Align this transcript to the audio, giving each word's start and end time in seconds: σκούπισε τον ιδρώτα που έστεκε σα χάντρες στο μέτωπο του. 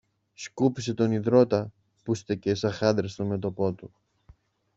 σκούπισε 0.33 0.93
τον 0.93 1.11
ιδρώτα 1.11 1.71
που 2.03 2.11
έστεκε 2.11 2.55
σα 2.55 2.71
χάντρες 2.71 3.11
στο 3.11 3.25
μέτωπο 3.25 3.73
του. 3.73 3.93